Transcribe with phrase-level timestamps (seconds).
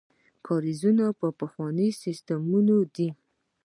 [0.45, 1.05] کاریزونه
[1.39, 3.09] پخواني سیستمونه دي.